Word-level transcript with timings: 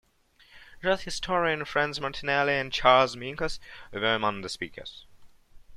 Jazz 0.81 1.03
historian 1.03 1.63
Franz 1.63 2.01
Martinelli 2.01 2.53
and 2.55 2.73
Charles 2.73 3.15
Minkus 3.15 3.59
were 3.93 4.15
among 4.15 4.41
the 4.41 4.49
speakers. 4.49 5.05